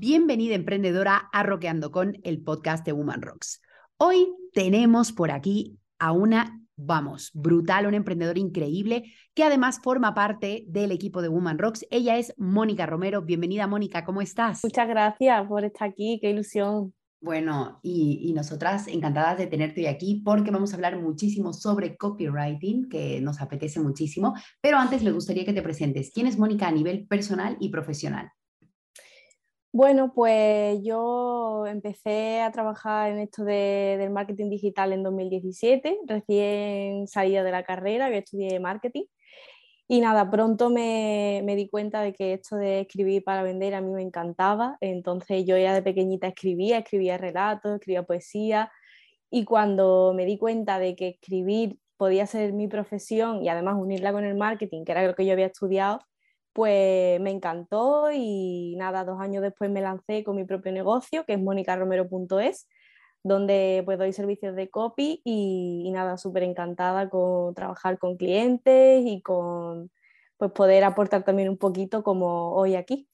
Bienvenida 0.00 0.54
emprendedora 0.54 1.28
a 1.32 1.42
Roqueando 1.42 1.90
con 1.90 2.18
el 2.22 2.40
podcast 2.40 2.86
de 2.86 2.92
Woman 2.92 3.20
Rocks. 3.20 3.60
Hoy 3.96 4.28
tenemos 4.52 5.10
por 5.10 5.32
aquí 5.32 5.76
a 5.98 6.12
una, 6.12 6.62
vamos, 6.76 7.32
brutal, 7.34 7.84
una 7.84 7.96
emprendedora 7.96 8.38
increíble 8.38 9.12
que 9.34 9.42
además 9.42 9.80
forma 9.82 10.14
parte 10.14 10.62
del 10.68 10.92
equipo 10.92 11.20
de 11.20 11.26
Woman 11.26 11.58
Rocks. 11.58 11.84
Ella 11.90 12.16
es 12.16 12.32
Mónica 12.36 12.86
Romero. 12.86 13.22
Bienvenida 13.22 13.66
Mónica, 13.66 14.04
¿cómo 14.04 14.22
estás? 14.22 14.62
Muchas 14.62 14.86
gracias 14.86 15.48
por 15.48 15.64
estar 15.64 15.88
aquí, 15.88 16.20
qué 16.22 16.30
ilusión. 16.30 16.94
Bueno, 17.20 17.80
y, 17.82 18.20
y 18.22 18.32
nosotras 18.34 18.86
encantadas 18.86 19.36
de 19.36 19.48
tenerte 19.48 19.80
hoy 19.80 19.88
aquí 19.88 20.22
porque 20.24 20.52
vamos 20.52 20.70
a 20.72 20.76
hablar 20.76 20.96
muchísimo 21.02 21.52
sobre 21.52 21.96
copywriting, 21.96 22.88
que 22.88 23.20
nos 23.20 23.40
apetece 23.40 23.80
muchísimo. 23.80 24.34
Pero 24.60 24.78
antes 24.78 25.02
me 25.02 25.10
gustaría 25.10 25.44
que 25.44 25.52
te 25.52 25.62
presentes. 25.62 26.12
¿Quién 26.14 26.28
es 26.28 26.38
Mónica 26.38 26.68
a 26.68 26.70
nivel 26.70 27.08
personal 27.08 27.56
y 27.58 27.70
profesional? 27.70 28.30
Bueno, 29.72 30.12
pues 30.14 30.80
yo 30.82 31.66
empecé 31.66 32.40
a 32.40 32.50
trabajar 32.50 33.10
en 33.12 33.18
esto 33.18 33.44
de- 33.44 33.96
del 33.98 34.10
marketing 34.10 34.48
digital 34.50 34.92
en 34.92 35.02
2017, 35.02 35.98
recién 36.06 37.06
salida 37.06 37.42
de 37.44 37.50
la 37.52 37.62
carrera, 37.64 38.06
había 38.06 38.20
estudié 38.20 38.58
marketing. 38.60 39.04
Y 39.88 40.00
nada, 40.00 40.30
pronto 40.30 40.70
me, 40.70 41.42
me 41.44 41.56
di 41.56 41.68
cuenta 41.68 42.02
de 42.02 42.12
que 42.14 42.34
esto 42.34 42.56
de 42.56 42.80
escribir 42.82 43.24
para 43.24 43.42
vender 43.44 43.74
a 43.74 43.80
mí 43.82 43.92
me 43.92 44.02
encantaba. 44.02 44.78
Entonces 44.80 45.44
yo 45.46 45.58
ya 45.58 45.74
de 45.74 45.82
pequeñita 45.82 46.28
escribía, 46.28 46.78
escribía 46.78 47.18
relatos, 47.18 47.74
escribía 47.74 48.04
poesía. 48.04 48.72
Y 49.30 49.44
cuando 49.44 50.12
me 50.16 50.24
di 50.26 50.38
cuenta 50.38 50.78
de 50.78 50.96
que 50.96 51.08
escribir 51.10 51.78
podía 51.96 52.26
ser 52.26 52.52
mi 52.54 52.68
profesión 52.68 53.42
y 53.44 53.48
además 53.48 53.76
unirla 53.78 54.12
con 54.12 54.24
el 54.24 54.36
marketing, 54.36 54.84
que 54.84 54.92
era 54.92 55.06
lo 55.06 55.14
que 55.14 55.26
yo 55.26 55.32
había 55.34 55.46
estudiado, 55.46 56.00
pues 56.58 57.20
me 57.20 57.30
encantó 57.30 58.10
y 58.12 58.74
nada, 58.78 59.04
dos 59.04 59.20
años 59.20 59.44
después 59.44 59.70
me 59.70 59.80
lancé 59.80 60.24
con 60.24 60.34
mi 60.34 60.42
propio 60.42 60.72
negocio, 60.72 61.24
que 61.24 61.34
es 61.34 61.38
monicaromero.es, 61.40 62.66
donde 63.22 63.82
pues 63.84 63.96
doy 63.96 64.12
servicios 64.12 64.56
de 64.56 64.68
copy 64.68 65.22
y, 65.24 65.84
y 65.86 65.90
nada, 65.92 66.16
súper 66.16 66.42
encantada 66.42 67.08
con 67.10 67.54
trabajar 67.54 68.00
con 68.00 68.16
clientes 68.16 69.04
y 69.06 69.22
con 69.22 69.92
pues 70.36 70.50
poder 70.50 70.82
aportar 70.82 71.22
también 71.22 71.48
un 71.48 71.58
poquito 71.58 72.02
como 72.02 72.50
hoy 72.50 72.74
aquí. 72.74 73.08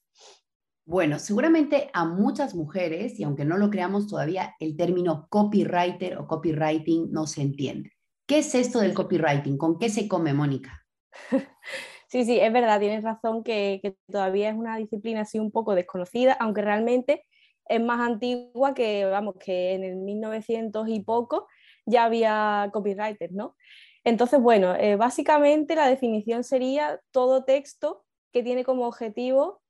Bueno, 0.83 1.19
seguramente 1.19 1.91
a 1.93 2.03
muchas 2.03 2.55
mujeres, 2.55 3.19
y 3.19 3.25
aunque 3.25 3.45
no 3.45 3.57
lo 3.57 3.69
creamos 3.69 4.07
todavía, 4.07 4.55
el 4.59 4.75
término 4.75 5.27
copywriter 5.29 6.17
o 6.17 6.25
copywriting 6.25 7.11
no 7.11 7.27
se 7.27 7.43
entiende. 7.43 7.91
¿Qué 8.25 8.39
es 8.39 8.55
esto 8.55 8.79
del 8.79 8.95
copywriting? 8.95 9.55
¿Con 9.55 9.77
qué 9.77 9.89
se 9.89 10.07
come, 10.07 10.33
Mónica? 10.33 10.83
Sí, 12.15 12.23
sí, 12.23 12.39
es 12.39 12.53
verdad, 12.53 12.79
tienes 12.79 13.03
razón 13.03 13.43
que, 13.43 13.97
todavía 14.09 14.49
es 14.49 14.55
una 14.55 14.77
disciplina 14.77 15.19
así 15.23 15.37
un 15.37 15.51
poco 15.51 15.75
desconocida, 15.75 16.31
aunque 16.39 16.61
realmente 16.61 17.25
es 17.67 17.81
más 17.81 17.99
antigua 17.99 18.73
que, 18.73 19.03
vamos, 19.03 19.35
que 19.37 19.73
en 19.73 19.83
el 19.83 19.97
1900 19.97 20.87
y 20.87 21.01
poco 21.01 21.45
ya 21.85 22.05
había 22.05 22.69
copywriters, 22.71 23.33
¿no? 23.33 23.57
Entonces, 24.05 24.39
bueno, 24.39 24.75
eh, 24.75 24.95
básicamente 24.95 25.75
la 25.75 25.89
definición 25.89 26.45
sería 26.45 27.01
todo 27.11 27.43
texto 27.43 28.05
que 28.31 28.43
tiene 28.43 28.63
como 28.63 28.87
objetivo 28.87 29.61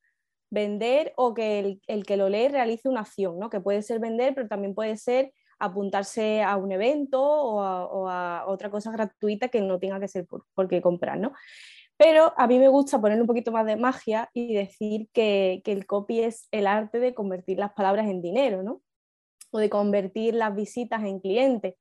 vender 0.52 1.14
o 1.18 1.34
que 1.34 1.80
el, 1.88 2.06
que 2.06 2.16
lo 2.16 2.30
lee 2.30 2.50
realice 2.50 2.90
una 2.90 3.02
acción, 3.02 3.40
¿no? 3.40 3.50
Que 3.50 3.60
puede 3.60 3.82
ser 3.82 4.00
vender, 4.00 4.36
pero 4.36 4.48
también 4.48 4.76
puede 4.76 4.98
ser 4.98 5.34
apuntarse 5.58 6.44
a 6.44 6.58
un 6.58 6.72
evento 6.72 7.24
o 7.24 7.62
a, 7.62 7.86
o 7.88 8.08
a 8.08 8.46
otra 8.46 8.70
cosa 8.70 8.92
gratuita 8.92 9.48
que 9.48 9.62
no 9.62 9.80
tenga 9.80 10.00
que 10.00 10.08
ser 10.08 10.28
por, 10.28 10.46
por 10.54 10.68
qué 10.68 10.80
comprar, 10.80 11.18
¿no? 11.18 11.34
Pero 11.98 12.34
a 12.38 12.48
mí 12.48 12.60
me 12.60 12.68
gusta 12.68 13.00
ponerle 13.00 13.22
un 13.22 13.28
poquito 13.28 13.52
más 13.52 13.66
de 13.66 13.78
magia 13.78 14.30
y 14.34 14.54
decir 14.54 15.08
que, 15.14 15.62
que, 15.64 15.72
el 15.72 15.86
copy 15.86 16.22
es 16.22 16.48
el 16.52 16.68
arte 16.68 17.00
de 17.00 17.14
convertir 17.14 17.58
las 17.58 17.74
palabras 17.74 18.08
en 18.08 18.22
dinero, 18.22 18.64
¿no? 18.64 18.82
O 19.52 19.60
de 19.60 19.70
convertir 19.70 20.34
las 20.36 20.54
visitas 20.56 21.04
en 21.04 21.20
clientes, 21.20 21.76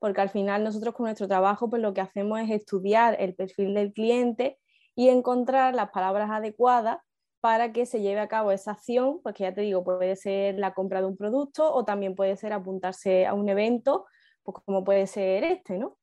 porque 0.00 0.20
al 0.20 0.30
final 0.30 0.64
nosotros 0.64 0.94
con 0.94 1.04
nuestro 1.04 1.28
trabajo 1.28 1.70
pues 1.70 1.82
lo 1.82 1.94
que 1.94 2.00
hacemos 2.00 2.40
es 2.40 2.50
estudiar 2.50 3.16
el 3.20 3.34
perfil 3.34 3.74
del 3.74 3.92
cliente 3.92 4.58
y 4.96 5.08
encontrar 5.08 5.74
las 5.74 5.90
palabras 5.90 6.30
adecuadas 6.30 6.98
para 7.40 7.72
que 7.72 7.86
se 7.86 8.00
lleve 8.02 8.20
a 8.20 8.28
cabo 8.28 8.52
esa 8.52 8.72
acción, 8.72 9.20
pues 9.22 9.34
que 9.34 9.44
ya 9.44 9.54
te 9.54 9.62
digo, 9.62 9.82
puede 9.84 10.16
ser 10.16 10.58
la 10.58 10.74
compra 10.74 11.00
de 11.00 11.06
un 11.06 11.16
producto 11.16 11.72
o 11.72 11.84
también 11.84 12.14
puede 12.14 12.36
ser 12.36 12.52
apuntarse 12.52 13.26
a 13.26 13.34
un 13.34 13.48
evento, 13.48 14.06
pues 14.42 14.58
como 14.64 14.84
puede 14.84 15.06
ser 15.06 15.44
este, 15.44 15.78
¿no? 15.78 15.96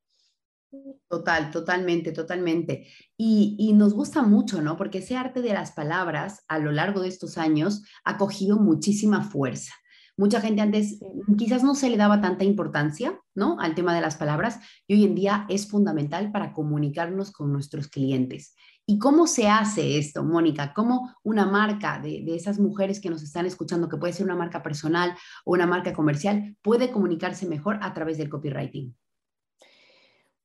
Total, 1.10 1.52
totalmente, 1.52 2.12
totalmente. 2.12 2.88
Y, 3.16 3.56
y, 3.58 3.74
nos 3.74 3.94
gusta 3.94 4.22
mucho, 4.22 4.62
¿no? 4.62 4.76
Porque 4.76 4.98
ese 4.98 5.16
arte 5.16 5.42
de 5.42 5.54
las 5.54 5.72
palabras 5.72 6.44
a 6.48 6.60
lo 6.60 6.72
largo 6.72 7.02
de 7.02 7.08
estos 7.08 7.38
años 7.38 7.84
ha 8.04 8.18
cogido 8.18 8.58
muchísima 8.58 9.24
fuerza. 9.24 9.74
Mucha 10.18 10.42
gente 10.42 10.62
antes 10.62 11.00
quizás 11.38 11.64
no 11.64 11.76
se 11.76 11.90
le 11.90 11.96
daba 11.96 12.22
tanta 12.22 12.44
importancia, 12.44 13.20
¿no? 13.36 13.60
Al 13.60 13.76
tema 13.76 13.94
de 13.94 14.02
las 14.02 14.18
palabras 14.18 14.60
y 14.88 14.96
hoy 14.96 15.04
en 15.06 15.16
día 15.16 15.46
es 15.48 15.70
fundamental 15.70 16.32
para 16.32 16.54
comunicarnos 16.54 17.32
con 17.32 17.54
nuestros 17.54 17.88
clientes. 17.88 18.56
¿Y 18.86 18.98
cómo 19.00 19.28
se 19.28 19.48
hace 19.48 19.98
esto, 20.00 20.24
Mónica? 20.24 20.74
¿Cómo 20.74 21.14
una 21.24 21.46
marca 21.46 22.00
de, 22.00 22.24
de, 22.26 22.36
esas 22.36 22.60
mujeres 22.60 23.00
que 23.00 23.10
nos 23.10 23.22
están 23.22 23.46
escuchando, 23.46 23.90
que 23.90 23.98
puede 23.98 24.14
ser 24.14 24.26
una 24.26 24.36
marca 24.36 24.64
personal 24.64 25.16
o 25.46 25.54
una 25.54 25.68
marca 25.68 25.94
comercial, 25.94 26.58
puede 26.62 26.92
comunicarse 26.92 27.48
mejor 27.48 27.78
a 27.82 27.94
través 27.94 28.18
del 28.18 28.30
copywriting? 28.30 28.96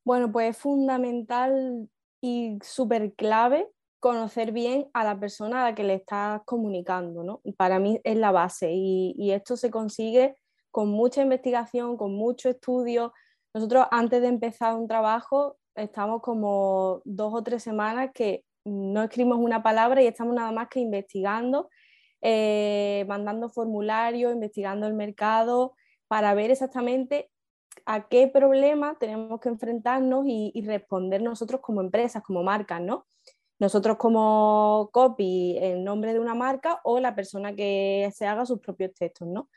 Bueno, 0.05 0.33
pues 0.33 0.51
es 0.51 0.63
fundamental 0.63 1.89
y 2.21 2.59
súper 2.63 3.15
clave 3.15 3.69
conocer 4.01 4.51
bien 4.53 4.89
a 4.95 5.05
la 5.05 5.19
persona 5.21 5.63
a 5.63 5.71
la 5.71 5.75
que 5.77 5.85
le 5.85 5.95
estás 5.95 6.43
comunicando, 6.45 7.23
¿no? 7.23 7.41
Para 7.57 7.79
mí 7.79 8.01
es 8.03 8.17
la 8.17 8.33
base 8.33 8.73
y, 8.73 9.31
esto 9.33 9.57
se 9.57 9.71
consigue 9.71 10.37
con 10.73 10.89
mucha 10.89 11.23
investigación, 11.23 11.97
con 11.97 12.15
mucho 12.15 12.49
estudio. 12.49 13.13
Nosotros 13.55 13.87
antes 13.93 14.21
de 14.23 14.29
empezar 14.29 14.75
un 14.75 14.89
trabajo 14.89 15.57
estamos 15.77 16.21
como 16.21 17.01
dos 17.05 17.33
o 17.35 17.43
tres 17.45 17.63
semanas 17.63 18.11
que 18.13 18.45
no 18.65 19.05
escribimos 19.05 19.39
una 19.39 19.63
palabra 19.63 20.03
y 20.03 20.07
estamos 20.09 20.35
nada 20.35 20.53
más 20.53 20.69
que 20.69 20.81
investigando, 20.81 21.71
eh, 22.23 23.05
mandando 23.09 23.51
formularios, 23.51 24.35
investigando 24.35 24.87
el 24.89 24.95
mercado 24.95 25.75
para 26.09 26.35
ver 26.35 26.51
exactamente 26.51 27.31
a 27.87 28.09
qué 28.09 28.29
problema 28.29 28.97
tenemos 28.99 29.41
que 29.41 29.49
enfrentarnos 29.49 30.25
y, 30.27 30.63
responder 30.67 31.23
nosotros 31.23 31.61
como 31.61 31.81
empresas, 31.81 32.23
como 32.23 32.43
marcas, 32.43 32.81
¿no? 32.81 33.07
Nosotros 33.59 33.97
como 33.97 34.91
copy, 34.93 35.57
el 35.61 35.85
nombre 35.85 36.13
de 36.13 36.21
una 36.21 36.35
marca 36.35 36.81
o 36.85 37.01
la 37.01 37.15
persona 37.15 37.55
que 37.55 38.11
se 38.15 38.27
haga 38.27 38.47
sus 38.47 38.61
propios 38.61 38.93
textos, 38.95 39.29
¿no? 39.29 39.49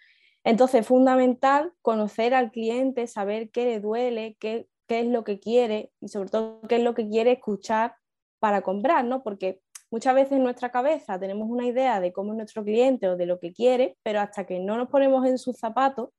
Entonces 0.43 0.81
es 0.81 0.87
fundamental 0.87 1.73
conocer 1.81 2.33
al 2.33 2.51
cliente, 2.51 3.07
saber 3.07 3.49
qué 3.49 3.65
le 3.65 3.79
duele, 3.79 4.37
qué, 4.39 4.67
qué 4.87 4.99
es 4.99 5.07
lo 5.07 5.23
que 5.23 5.39
quiere 5.39 5.91
y 5.99 6.09
sobre 6.09 6.29
todo 6.29 6.61
qué 6.69 6.75
es 6.75 6.83
lo 6.83 6.93
que 6.93 7.09
quiere 7.09 7.33
escuchar 7.33 7.95
para 8.39 8.61
comprar, 8.61 9.05
¿no? 9.05 9.23
Porque 9.23 9.61
Muchas 9.91 10.15
veces 10.15 10.33
en 10.33 10.43
nuestra 10.43 10.71
cabeza 10.71 11.19
tenemos 11.19 11.47
una 11.49 11.65
idea 11.65 12.01
de 12.01 12.11
cómo 12.11 12.33
es 12.33 12.37
nuestro 12.37 12.65
cliente 12.65 13.07
o 13.07 13.15
de 13.15 13.25
lo 13.25 13.39
que 13.39 13.53
quiere, 13.53 13.97
pero 14.03 14.19
hasta 14.19 14.45
que 14.45 14.59
no 14.59 14.75
nos 14.75 14.89
ponemos 14.89 15.25
en 15.25 15.37
sus 15.37 15.57
zapatos, 15.57 16.09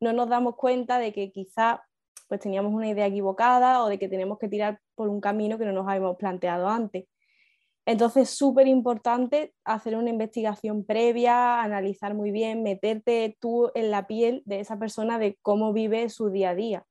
no 0.00 0.12
nos 0.12 0.28
damos 0.28 0.56
cuenta 0.56 0.98
de 0.98 1.12
que 1.12 1.30
quizá 1.32 1.84
pues 2.28 2.40
teníamos 2.40 2.74
una 2.74 2.88
idea 2.88 3.06
equivocada 3.06 3.82
o 3.82 3.88
de 3.88 3.98
que 3.98 4.08
tenemos 4.08 4.38
que 4.38 4.48
tirar 4.48 4.80
por 4.94 5.08
un 5.08 5.20
camino 5.20 5.58
que 5.58 5.64
no 5.64 5.72
nos 5.72 5.88
habíamos 5.88 6.16
planteado 6.16 6.68
antes. 6.68 7.06
Entonces, 7.86 8.28
súper 8.28 8.66
importante 8.66 9.54
hacer 9.64 9.96
una 9.96 10.10
investigación 10.10 10.84
previa, 10.84 11.62
analizar 11.62 12.12
muy 12.12 12.30
bien, 12.30 12.62
meterte 12.62 13.38
tú 13.40 13.70
en 13.74 13.90
la 13.90 14.06
piel 14.06 14.42
de 14.44 14.60
esa 14.60 14.78
persona 14.78 15.18
de 15.18 15.38
cómo 15.40 15.72
vive 15.72 16.10
su 16.10 16.28
día 16.28 16.50
a 16.50 16.54
día. 16.54 16.84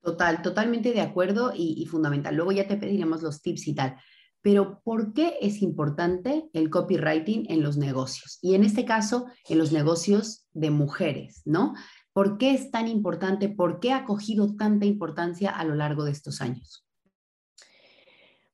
Total, 0.00 0.40
totalmente 0.40 0.92
de 0.92 1.00
acuerdo 1.00 1.52
y, 1.52 1.74
y 1.82 1.86
fundamental. 1.86 2.36
Luego 2.36 2.52
ya 2.52 2.68
te 2.68 2.76
pediremos 2.76 3.22
los 3.24 3.42
tips 3.42 3.66
y 3.66 3.74
tal. 3.74 3.96
Pero 4.40 4.80
¿por 4.84 5.12
qué 5.14 5.36
es 5.40 5.62
importante 5.62 6.48
el 6.52 6.70
copywriting 6.70 7.50
en 7.50 7.64
los 7.64 7.76
negocios? 7.76 8.38
Y 8.40 8.54
en 8.54 8.62
este 8.62 8.84
caso, 8.84 9.26
en 9.48 9.58
los 9.58 9.72
negocios 9.72 10.46
de 10.52 10.70
mujeres, 10.70 11.42
¿no? 11.44 11.74
¿Por 12.18 12.36
qué 12.36 12.50
es 12.50 12.72
tan 12.72 12.88
importante? 12.88 13.48
¿Por 13.48 13.78
qué 13.78 13.92
ha 13.92 14.04
cogido 14.04 14.56
tanta 14.56 14.84
importancia 14.86 15.50
a 15.50 15.62
lo 15.62 15.76
largo 15.76 16.02
de 16.02 16.10
estos 16.10 16.40
años? 16.40 16.84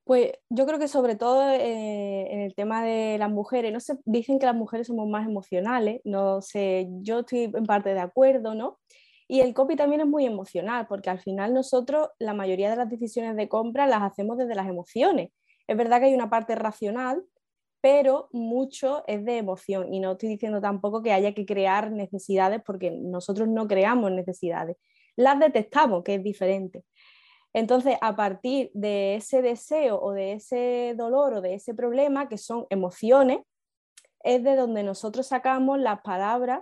Pues 0.05 0.33
yo 0.51 0.67
creo 0.67 0.79
que 0.79 0.87
sobre 0.87 1.17
todo 1.17 1.49
eh, 1.49 2.31
en 2.31 2.41
el 2.41 2.55
tema 2.55 2.85
de 2.85 3.17
las 3.17 3.31
mujeres, 3.31 3.73
no 3.73 3.81
se, 3.81 3.97
dicen 4.05 4.39
que 4.39 4.45
las 4.45 4.55
mujeres 4.55 4.89
somos 4.89 5.09
más 5.09 5.27
emocionales, 5.27 6.03
no 6.05 6.43
sé, 6.43 6.91
yo 7.01 7.21
estoy 7.21 7.45
en 7.45 7.65
parte 7.65 7.95
de 7.95 8.01
acuerdo, 8.01 8.55
¿no? 8.55 8.81
Y 9.29 9.41
el 9.41 9.55
copy 9.55 9.77
también 9.77 10.03
es 10.03 10.09
muy 10.09 10.27
emocional, 10.27 10.87
porque 10.87 11.09
al 11.09 11.21
final 11.21 11.55
nosotros 11.55 12.11
la 12.19 12.35
mayoría 12.35 12.69
de 12.69 12.77
las 12.77 12.91
decisiones 12.91 13.35
de 13.35 13.49
compra 13.49 13.87
las 13.87 14.03
hacemos 14.03 14.37
desde 14.37 14.57
las 14.57 14.69
emociones. 14.69 15.31
Es 15.67 15.77
verdad 15.79 16.01
que 16.01 16.09
hay 16.09 16.15
una 16.15 16.29
parte 16.29 16.55
racional, 16.55 17.25
pero 17.85 18.31
mucho 18.33 19.05
es 19.07 19.27
de 19.27 19.37
emoción. 19.37 19.93
Y 19.93 20.01
no 20.01 20.13
estoy 20.13 20.31
diciendo 20.31 20.59
tampoco 20.59 21.03
que 21.03 21.13
haya 21.13 21.35
que 21.35 21.45
crear 21.45 21.93
necesidades, 21.93 22.63
porque 22.65 22.91
nosotros 22.91 23.47
no 23.47 23.69
creamos 23.69 24.11
necesidades. 24.11 24.79
Las 25.17 25.39
detectamos, 25.39 26.03
que 26.03 26.15
es 26.15 26.25
diferente. 26.25 26.83
Entonces, 27.53 27.99
a 28.01 28.17
partir 28.17 28.71
de 28.73 29.17
ese 29.17 29.43
deseo 29.43 30.01
o 30.01 30.13
de 30.13 30.33
ese 30.33 30.95
dolor 30.97 31.35
o 31.35 31.41
de 31.43 31.57
ese 31.57 31.75
problema, 31.75 32.27
que 32.27 32.39
son 32.39 32.67
emociones, 32.71 33.41
es 34.21 34.43
de 34.43 34.57
donde 34.57 34.83
nosotros 34.83 35.27
sacamos 35.27 35.79
las 35.79 36.01
palabras 36.01 36.61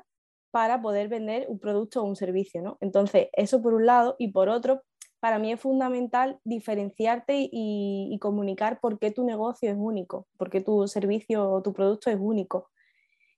para 0.51 0.83
poder 0.83 1.07
vender 1.07 1.47
un 1.49 1.61
producto 1.61 2.03
o 2.03 2.05
un 2.05 2.17
servicio. 2.17 2.63
¿no? 2.63 2.79
Entonces, 2.81 3.29
eso 3.35 3.63
por 3.63 3.75
un 3.75 3.87
lado, 3.87 4.17
y 4.19 4.33
por 4.33 4.49
otro, 4.49 4.83
para 5.23 5.39
mí 5.39 5.53
es 5.53 5.61
fundamental 5.61 6.41
diferenciarte 6.43 7.49
y, 7.53 8.19
comunicar 8.21 8.81
por 8.81 8.99
qué 8.99 9.13
tu 9.13 9.23
negocio 9.23 9.71
es 9.71 9.77
único, 9.79 10.27
por 10.37 10.51
qué 10.51 10.61
tu 10.61 10.89
servicio 10.89 11.49
o 11.49 11.63
tu 11.63 11.73
producto 11.73 12.11
es 12.11 12.19
único. 12.19 12.71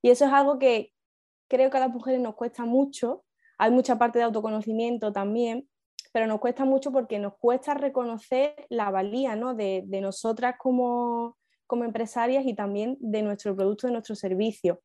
Y 0.00 0.08
eso 0.08 0.24
es 0.24 0.32
algo 0.32 0.58
que 0.58 0.94
creo 1.46 1.68
que 1.68 1.76
a 1.76 1.80
las 1.80 1.90
mujeres 1.90 2.22
nos 2.22 2.36
cuesta 2.36 2.64
mucho. 2.64 3.22
Hay 3.58 3.70
mucha 3.70 3.98
parte 3.98 4.18
de 4.18 4.24
autoconocimiento 4.24 5.12
también, 5.12 5.68
pero 6.10 6.26
nos 6.26 6.40
cuesta 6.40 6.64
mucho 6.64 6.90
porque 6.90 7.18
nos 7.18 7.34
cuesta 7.36 7.74
reconocer 7.74 8.64
la 8.70 8.90
valía 8.90 9.36
¿no? 9.36 9.54
de, 9.54 9.84
nosotras 10.00 10.54
como, 10.58 11.36
empresarias 11.70 12.46
y 12.46 12.54
también 12.54 12.96
de 12.98 13.20
nuestro 13.20 13.54
producto, 13.54 13.88
de 13.88 13.92
nuestro 13.92 14.14
servicio. 14.14 14.80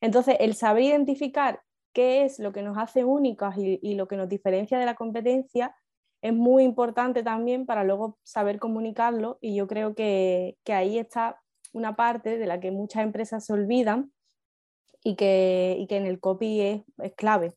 Entonces, 0.00 0.36
el 0.40 0.54
saber 0.54 0.84
identificar 0.84 1.60
qué 1.92 2.24
es 2.24 2.38
lo 2.38 2.52
que 2.52 2.62
nos 2.62 2.78
hace 2.78 3.04
únicas 3.04 3.54
y, 3.58 3.94
lo 3.96 4.08
que 4.08 4.16
nos 4.16 4.30
diferencia 4.30 4.78
de 4.78 4.86
la 4.86 4.94
competencia 4.94 5.74
es 6.22 6.32
muy 6.32 6.64
importante 6.64 7.22
también 7.22 7.66
para 7.66 7.84
luego 7.84 8.18
saber 8.22 8.58
comunicarlo 8.58 9.38
y 9.40 9.54
yo 9.54 9.66
creo 9.66 9.94
que, 9.94 10.56
ahí 10.66 10.98
está 10.98 11.40
una 11.72 11.96
parte 11.96 12.38
de 12.38 12.46
la 12.46 12.60
que 12.60 12.70
muchas 12.70 13.04
empresas 13.04 13.44
se 13.44 13.52
olvidan 13.52 14.12
y 15.04 15.16
que, 15.16 15.86
que 15.88 15.96
en 15.96 16.06
el 16.06 16.20
copy 16.20 16.60
es 16.60 17.14
clave. 17.16 17.54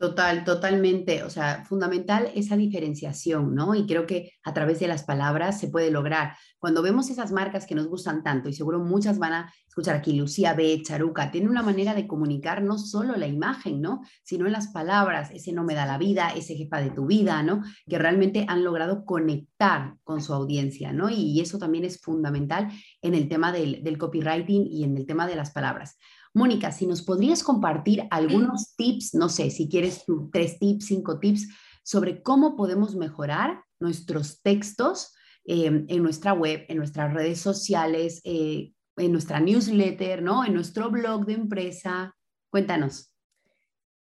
Total, 0.00 0.44
totalmente. 0.44 1.24
O 1.24 1.28
sea, 1.28 1.62
fundamental 1.66 2.30
esa 2.34 2.56
diferenciación, 2.56 3.54
¿no? 3.54 3.74
Y 3.74 3.86
creo 3.86 4.06
que 4.06 4.32
a 4.42 4.54
través 4.54 4.80
de 4.80 4.88
las 4.88 5.02
palabras 5.02 5.60
se 5.60 5.68
puede 5.68 5.90
lograr. 5.90 6.38
Cuando 6.58 6.80
vemos 6.80 7.10
esas 7.10 7.32
marcas 7.32 7.66
que 7.66 7.74
nos 7.74 7.86
gustan 7.86 8.22
tanto, 8.22 8.48
y 8.48 8.54
seguro 8.54 8.78
muchas 8.78 9.18
van 9.18 9.34
a 9.34 9.52
escuchar 9.68 9.96
aquí, 9.96 10.14
Lucía 10.14 10.54
B, 10.54 10.80
Charuca, 10.82 11.30
tienen 11.30 11.50
una 11.50 11.62
manera 11.62 11.92
de 11.92 12.06
comunicar 12.06 12.62
no 12.62 12.78
solo 12.78 13.14
la 13.16 13.26
imagen, 13.26 13.82
¿no? 13.82 14.00
Sino 14.22 14.46
en 14.46 14.52
las 14.52 14.68
palabras, 14.68 15.30
ese 15.32 15.52
no 15.52 15.64
me 15.64 15.74
da 15.74 15.84
la 15.84 15.98
vida, 15.98 16.30
ese 16.30 16.54
jefa 16.54 16.80
de 16.80 16.92
tu 16.92 17.04
vida, 17.04 17.42
¿no? 17.42 17.62
Que 17.86 17.98
realmente 17.98 18.46
han 18.48 18.64
logrado 18.64 19.04
conectar 19.04 19.96
con 20.02 20.22
su 20.22 20.32
audiencia, 20.32 20.94
¿no? 20.94 21.10
Y 21.10 21.38
eso 21.42 21.58
también 21.58 21.84
es 21.84 22.00
fundamental 22.00 22.68
en 23.02 23.14
el 23.14 23.28
tema 23.28 23.52
del, 23.52 23.84
del 23.84 23.98
copywriting 23.98 24.66
y 24.66 24.84
en 24.84 24.96
el 24.96 25.04
tema 25.04 25.26
de 25.26 25.36
las 25.36 25.50
palabras. 25.50 25.98
Mónica, 26.32 26.70
si 26.70 26.86
nos 26.86 27.02
podrías 27.02 27.42
compartir 27.42 28.06
algunos 28.10 28.76
tips, 28.76 29.14
no 29.14 29.28
sé, 29.28 29.50
si 29.50 29.68
quieres 29.68 30.04
tres 30.32 30.58
tips, 30.58 30.86
cinco 30.86 31.18
tips, 31.18 31.48
sobre 31.82 32.22
cómo 32.22 32.56
podemos 32.56 32.94
mejorar 32.94 33.64
nuestros 33.80 34.40
textos 34.42 35.12
em, 35.44 35.86
en 35.88 36.02
nuestra 36.02 36.32
web, 36.32 36.64
en 36.68 36.76
nuestras 36.76 37.12
redes 37.12 37.40
sociales, 37.40 38.20
eh, 38.24 38.72
en 38.96 39.12
nuestra 39.12 39.40
newsletter, 39.40 40.22
¿no? 40.22 40.44
En 40.44 40.54
nuestro 40.54 40.90
blog 40.90 41.26
de 41.26 41.32
empresa. 41.32 42.14
Cuéntanos. 42.50 43.12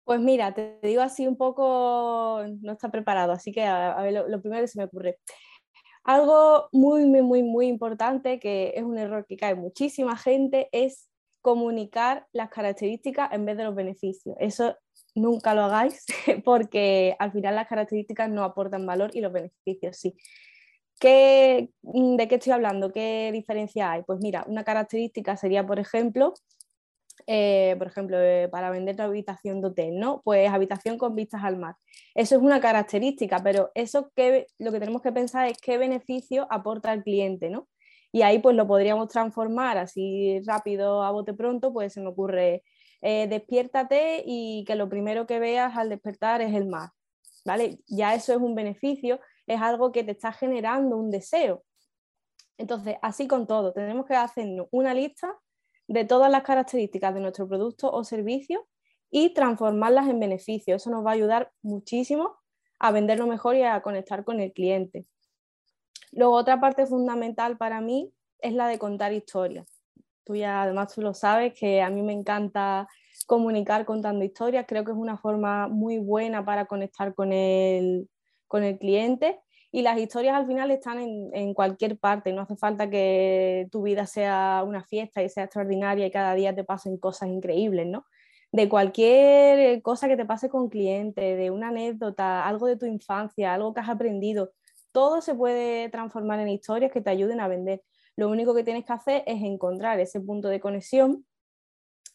Pues 0.04 0.20
mira, 0.20 0.54
te 0.54 0.80
digo 0.82 1.02
así 1.02 1.28
un 1.28 1.36
poco, 1.36 2.44
no 2.62 2.72
está 2.72 2.90
preparado, 2.90 3.34
así 3.34 3.52
que 3.52 3.64
a, 3.64 4.02
ver, 4.02 4.14
lo, 4.14 4.28
lo, 4.30 4.42
primero 4.42 4.62
que 4.62 4.68
se 4.68 4.78
me 4.78 4.86
ocurre. 4.86 5.20
Algo 6.04 6.70
muy, 6.72 7.06
muy, 7.06 7.24
muy, 7.24 7.44
muy 7.44 7.68
importante, 7.68 8.40
que 8.40 8.74
es 8.76 8.84
un 8.84 8.98
error 8.98 9.26
que 9.28 9.38
cae 9.38 9.56
muchísima 9.56 10.16
gente, 10.16 10.70
es 10.72 11.10
comunicar 11.46 12.26
las 12.34 12.50
características 12.50 13.32
en 13.32 13.46
vez 13.46 13.56
de 13.56 13.66
los 13.66 13.76
beneficios. 13.76 14.36
Eso 14.40 14.76
nunca 15.14 15.54
lo 15.54 15.62
hagáis 15.62 16.04
porque 16.44 17.16
al 17.20 17.32
final 17.32 17.54
las 17.54 17.68
características 17.68 18.32
no 18.32 18.44
aportan 18.44 18.84
valor 18.88 19.12
y 19.14 19.22
los 19.22 19.32
beneficios 19.32 19.96
sí. 19.96 20.16
¿Qué, 21.00 21.70
mm, 21.84 22.16
¿De 22.16 22.28
qué 22.28 22.36
estoy 22.36 22.54
hablando? 22.54 22.92
¿Qué 22.92 23.30
diferencia 23.32 23.92
hay? 23.92 24.02
Pues 24.02 24.20
mira, 24.22 24.44
una 24.48 24.64
característica 24.64 25.38
sería, 25.38 25.64
por 25.64 25.78
ejemplo, 25.78 26.34
eh, 27.28 27.76
por 27.78 27.88
ejemplo, 27.88 28.20
eh, 28.20 28.50
para 28.50 28.72
vender 28.72 28.96
tu 28.96 29.04
habitación 29.04 29.62
de 29.62 29.68
hotel, 29.68 30.00
¿no? 30.00 30.22
Pues 30.24 30.50
habitación 30.50 30.98
con 30.98 31.14
vistas 31.14 31.44
al 31.44 31.58
mar. 31.58 31.76
Eso 32.16 32.38
es 32.38 32.42
una 32.42 32.60
característica, 32.60 33.38
pero 33.44 33.70
eso 33.76 34.12
que, 34.16 34.48
lo 34.58 34.72
que 34.72 34.80
tenemos 34.80 35.04
que 35.04 35.12
pensar 35.12 35.48
es 35.48 35.60
qué 35.60 35.78
beneficio 35.78 36.48
aporta 36.50 36.92
al 36.92 37.04
cliente, 37.04 37.52
¿no? 37.52 37.68
Y 38.16 38.22
ahí 38.22 38.40
pues 38.40 38.56
lo 38.56 38.66
podríamos 38.66 39.10
transformar 39.10 39.78
así 39.78 40.40
rápido 40.48 41.04
a 41.04 41.12
bote 41.12 41.34
pronto, 41.34 41.74
pues 41.74 41.92
se 41.92 42.00
me 42.00 42.08
ocurre, 42.08 42.64
eh, 43.02 43.28
despiértate 43.28 44.24
y 44.26 44.64
que 44.66 44.76
lo 44.76 44.88
primero 44.88 45.28
que 45.28 45.38
veas 45.38 45.76
al 45.76 45.90
despertar 45.90 46.42
es 46.42 46.56
el 46.56 46.66
mar, 46.66 46.92
¿vale? 47.44 47.80
Ya 47.88 48.16
eso 48.16 48.32
es 48.32 48.40
un 48.40 48.56
beneficio, 48.56 49.20
es 49.46 49.60
algo 49.60 49.92
que 49.92 50.06
te 50.06 50.12
está 50.12 50.32
generando 50.32 50.96
un 50.96 51.12
deseo. 51.12 51.66
Entonces, 52.58 52.96
así 53.02 53.28
con 53.28 53.48
todo, 53.48 53.74
tenemos 53.74 54.06
que 54.06 54.16
hacernos 54.16 54.68
una 54.72 54.94
lista 54.94 55.38
de 55.86 56.06
todas 56.06 56.32
las 56.32 56.44
características 56.44 57.14
de 57.14 57.20
nuestro 57.20 57.50
producto 57.50 57.92
o 57.92 58.06
servicio 58.06 58.66
y 59.12 59.34
transformarlas 59.34 60.08
en 60.08 60.22
beneficios. 60.22 60.84
Eso 60.84 60.90
nos 60.90 61.06
va 61.06 61.10
a 61.10 61.16
ayudar 61.16 61.52
muchísimo 61.62 62.38
a 62.80 62.92
venderlo 62.94 63.28
mejor 63.28 63.58
y 63.58 63.64
a 63.64 63.82
conectar 63.82 64.24
con 64.24 64.40
el 64.40 64.54
cliente. 64.54 65.06
Luego, 66.16 66.34
otra 66.34 66.60
parte 66.62 66.86
fundamental 66.86 67.58
para 67.58 67.82
mí 67.82 68.12
es 68.40 68.54
la 68.54 68.68
de 68.68 68.80
contar 68.80 69.12
historias. 69.12 69.68
Tú 70.24 70.36
ya, 70.36 70.64
además, 70.64 70.94
tú 70.96 71.02
lo 71.02 71.14
sabes, 71.14 71.54
que 71.54 71.82
a 71.82 71.90
mí 71.90 72.02
me 72.02 72.14
encanta 72.14 72.88
comunicar 73.28 73.86
contando 73.86 74.24
historias. 74.24 74.66
Creo 74.68 74.86
que 74.86 74.92
es 74.92 74.98
una 74.98 75.18
forma 75.18 75.68
muy 75.68 76.00
buena 76.00 76.44
para 76.46 76.66
conectar 76.66 77.14
con 77.14 77.34
el, 77.34 78.10
con 78.48 78.64
el 78.64 78.80
cliente. 78.80 79.40
Y 79.72 79.82
las 79.82 80.00
historias 80.00 80.36
al 80.36 80.48
final 80.48 80.72
están 80.72 81.00
en, 81.00 81.54
cualquier 81.54 82.00
parte. 82.00 82.32
No 82.32 82.44
hace 82.44 82.56
falta 82.56 82.90
que 82.90 83.68
tu 83.70 83.82
vida 83.84 84.06
sea 84.08 84.64
una 84.66 84.86
fiesta 84.86 85.22
y 85.22 85.28
sea 85.28 85.44
extraordinaria 85.44 86.08
y 86.08 86.12
cada 86.12 86.34
día 86.34 86.56
te 86.56 86.64
pasen 86.64 86.98
cosas 86.98 87.28
increíbles, 87.28 87.88
¿no? 87.88 88.06
De 88.54 88.70
cualquier 88.70 89.82
cosa 89.82 90.08
que 90.08 90.16
te 90.16 90.26
pase 90.26 90.48
con 90.48 90.70
cliente, 90.70 91.36
de 91.36 91.52
una 91.52 91.68
anécdota, 91.68 92.48
algo 92.48 92.68
de 92.68 92.78
tu 92.78 92.86
infancia, 92.86 93.54
algo 93.54 93.74
que 93.74 93.82
has 93.82 93.90
aprendido 93.90 94.54
todo 94.96 95.20
se 95.20 95.36
puede 95.36 95.90
transformar 95.90 96.40
en 96.40 96.48
historias 96.48 96.90
que 96.90 97.02
te 97.02 97.10
ayuden 97.10 97.42
a 97.42 97.50
vender. 97.50 97.84
Lo 98.16 98.30
único 98.30 98.56
que 98.56 98.64
tienes 98.64 98.86
que 98.86 98.94
hacer 98.94 99.24
es 99.26 99.44
encontrar 99.44 100.00
ese 100.00 100.22
punto 100.22 100.48
de 100.48 100.62
conexión 100.62 101.26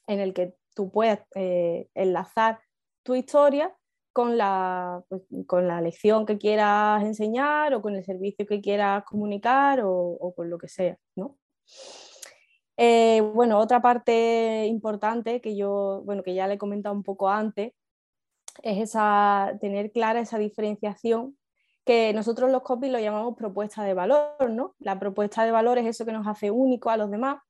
en 0.06 0.18
el 0.18 0.32
que 0.32 0.54
tú 0.74 0.90
puedas 0.90 1.20
eh, 1.34 1.88
enlazar 1.92 2.58
tu 3.02 3.14
historia 3.14 3.76
con 4.14 4.38
la, 4.38 5.04
pues, 5.10 5.20
con 5.46 5.68
la 5.68 5.82
lección 5.82 6.24
que 6.24 6.38
quieras 6.38 7.04
enseñar 7.04 7.74
o 7.74 7.82
con 7.82 7.96
el 7.96 8.02
servicio 8.02 8.46
que 8.46 8.62
quieras 8.62 9.04
comunicar 9.04 9.82
o, 9.84 10.32
con 10.34 10.48
lo 10.48 10.56
que 10.56 10.68
sea. 10.68 10.96
Eh, 12.78 13.20
bueno, 13.34 13.58
otra 13.58 13.82
parte 13.82 14.64
importante 14.66 15.42
que 15.42 15.54
yo, 15.54 16.00
bueno, 16.06 16.22
que 16.22 16.32
ya 16.32 16.46
le 16.46 16.54
he 16.54 16.58
comentado 16.58 16.94
un 16.94 17.02
poco 17.02 17.28
antes, 17.28 17.74
es 18.62 18.78
esa, 18.78 19.52
tener 19.60 19.92
clara 19.92 20.20
esa 20.20 20.38
diferenciación 20.38 21.36
que 21.90 22.12
nosotros 22.12 22.52
los 22.52 22.62
copies 22.62 22.92
lo 22.92 23.00
llamamos 23.00 23.36
propuesta 23.36 23.82
de 23.82 23.94
valor, 23.94 24.48
¿no? 24.48 24.76
La 24.78 25.00
propuesta 25.00 25.44
de 25.44 25.50
valor 25.50 25.76
es 25.76 25.86
eso 25.86 26.06
que 26.06 26.12
nos 26.12 26.24
hace 26.24 26.52
único 26.52 26.88
a 26.88 26.96
los 26.96 27.10
demás 27.10 27.42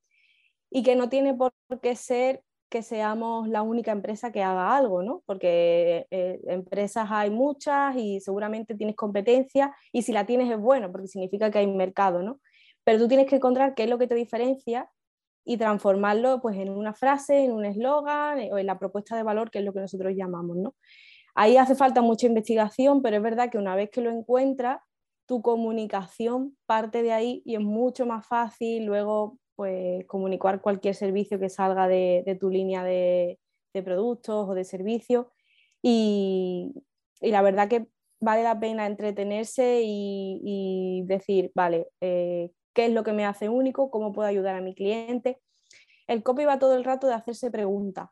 y 0.71 0.83
que 0.83 0.97
no 0.97 1.11
tiene 1.11 1.35
por 1.35 1.53
qué 1.83 1.95
ser 1.95 2.43
que 2.71 2.83
seamos 2.83 3.49
la 3.49 3.61
única 3.61 3.93
empresa 3.93 4.33
que 4.33 4.43
haga 4.43 4.75
algo, 4.75 5.03
¿no? 5.03 5.23
Porque 5.27 6.07
eh, 6.11 6.41
empresas 6.47 7.09
hay 7.11 7.29
muchas 7.29 7.95
y 7.97 8.19
seguramente 8.21 8.75
tienes 8.75 8.97
competencia 8.97 9.77
y 9.93 10.05
si 10.05 10.13
la 10.15 10.25
tienes 10.25 10.51
es 10.51 10.59
bueno 10.59 10.91
porque 10.91 11.09
significa 11.09 11.51
que 11.51 11.59
hay 11.59 11.67
mercado, 11.67 12.23
¿no? 12.23 12.41
Pero 12.83 12.99
tú 12.99 13.09
tienes 13.09 13.27
que 13.27 13.37
encontrar 13.37 13.75
qué 13.75 13.83
es 13.85 13.91
lo 13.91 13.99
que 13.99 14.07
te 14.07 14.15
diferencia 14.15 14.89
y 15.45 15.59
transformarlo 15.59 16.41
pues 16.41 16.57
en 16.57 16.71
una 16.71 16.95
frase, 16.95 17.45
en 17.45 17.53
un 17.53 17.67
eslogan 17.67 18.39
o 18.51 18.57
en 18.57 18.65
la 18.65 18.79
propuesta 18.79 19.17
de 19.17 19.23
valor 19.23 19.51
que 19.51 19.59
es 19.59 19.67
lo 19.67 19.75
que 19.75 19.81
nosotros 19.81 20.15
llamamos, 20.17 20.57
¿no? 20.57 20.75
Ahí 21.35 21.57
hace 21.57 21.75
falta 21.75 22.03
mucha 22.03 22.27
investigación, 22.27 23.03
pero 23.03 23.17
es 23.17 23.23
verdad 23.23 23.51
que 23.51 23.59
una 23.59 23.75
vez 23.75 23.91
que 23.91 24.01
lo 24.01 24.11
encuentras, 24.11 24.81
tu 25.27 25.43
comunicación 25.43 26.57
parte 26.67 27.03
de 27.03 27.13
ahí 27.13 27.43
y 27.45 27.55
es 27.55 27.61
mucho 27.61 28.05
más 28.05 28.27
fácil 28.27 28.87
luego 28.87 29.39
pues, 29.55 30.05
comunicar 30.07 30.61
cualquier 30.61 30.95
servicio 30.97 31.39
que 31.39 31.49
salga 31.49 31.87
de, 31.87 32.37
tu 32.41 32.51
línea 32.51 32.83
de, 32.83 33.39
productos 33.85 34.49
o 34.49 34.55
de 34.55 34.65
servicios. 34.65 35.27
Y, 35.83 36.75
la 37.21 37.43
verdad 37.43 37.69
que 37.69 37.87
vale 38.21 38.43
la 38.43 38.59
pena 38.59 38.87
entretenerse 38.87 39.83
y, 39.85 41.03
decir, 41.07 41.53
vale, 41.55 41.89
eh, 42.01 42.51
¿qué 42.73 42.87
es 42.87 42.93
lo 42.93 43.05
que 43.05 43.13
me 43.13 43.25
hace 43.25 43.49
único? 43.49 43.91
¿Cómo 43.91 44.13
puedo 44.13 44.29
ayudar 44.29 44.57
a 44.57 44.61
mi 44.61 44.75
cliente? 44.75 45.41
El 46.09 46.23
copy 46.25 46.45
va 46.45 46.59
todo 46.59 46.75
el 46.75 46.85
rato 46.85 47.07
de 47.07 47.15
hacerse 47.15 47.51
preguntas 47.51 48.09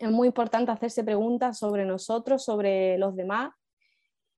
es 0.00 0.10
muy 0.10 0.28
importante 0.28 0.72
hacerse 0.72 1.04
preguntas 1.04 1.58
sobre 1.58 1.84
nosotros, 1.84 2.42
sobre 2.42 2.96
los 2.98 3.14
demás 3.14 3.52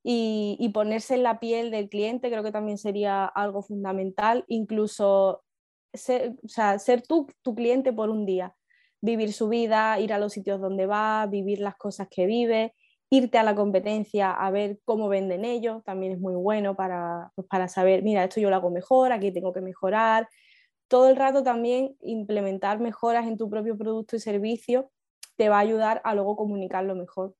y, 0.03 0.71
ponerse 0.75 1.15
en 1.15 1.23
la 1.23 1.39
piel 1.39 1.71
del 1.71 1.89
cliente, 1.89 2.29
creo 2.29 2.43
que 2.43 2.51
también 2.51 2.79
sería 2.79 3.25
algo 3.25 3.63
fundamental, 3.63 4.45
incluso 4.49 5.45
ser, 5.93 6.35
ser 6.79 7.03
tú 7.03 7.29
tu 7.43 7.55
cliente 7.55 7.93
por 7.93 8.11
un 8.11 8.27
día, 8.27 8.57
vivir 9.01 9.33
su 9.33 9.49
vida, 9.49 10.01
ir 10.01 10.13
a 10.13 10.19
los 10.19 10.33
sitios 10.33 10.61
donde 10.61 10.87
va, 10.87 11.27
vivir 11.27 11.61
las 11.61 11.77
cosas 11.77 12.09
que 12.11 12.27
vive, 12.27 12.75
irte 13.11 13.39
a 13.39 13.45
la 13.45 13.55
competencia 13.55 14.33
a 14.33 14.51
ver 14.51 14.81
cómo 14.85 15.09
venden 15.09 15.45
ellos, 15.45 15.85
también 15.85 16.13
es 16.13 16.19
muy 16.19 16.35
bueno 16.35 16.75
para, 16.75 17.31
pues 17.37 17.47
para 17.47 17.69
saber, 17.69 18.03
mira, 18.03 18.25
esto 18.25 18.41
yo 18.41 18.51
lo 18.51 18.57
hago 18.57 18.71
mejor, 18.71 19.13
aquí 19.13 19.31
tengo 19.31 19.53
que 19.53 19.61
mejorar. 19.61 20.29
Todo 20.89 21.09
el 21.09 21.17
rato 21.17 21.43
también 21.45 21.97
implementar 22.01 22.81
mejoras 22.81 23.27
en 23.29 23.39
tu 23.39 23.49
propio 23.49 23.79
producto 23.79 24.17
y 24.17 24.21
servicio 24.21 24.91
te 25.37 25.49
va 25.49 25.57
a 25.57 25.61
ayudar 25.61 26.01
a 26.05 26.15
luego 26.15 26.37
comunicarlo 26.37 26.95
mejor. 26.95 27.35